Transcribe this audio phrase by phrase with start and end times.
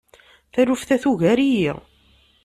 [0.53, 1.71] Taluft-a tugar-iyi.